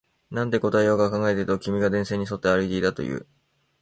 [0.31, 3.27] なんて答えようか考えていると、君が電線に沿って歩いていたと言う